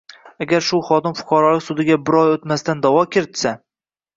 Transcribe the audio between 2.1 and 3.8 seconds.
oy oʻtmasdan daʼvo kiritsa